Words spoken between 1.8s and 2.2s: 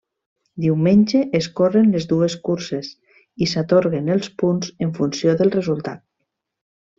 les